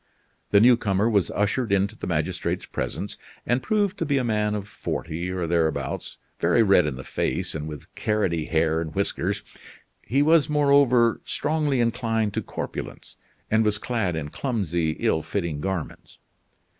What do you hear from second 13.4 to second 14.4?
and was clad in